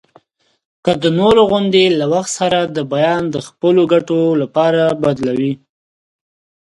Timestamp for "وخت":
2.13-2.31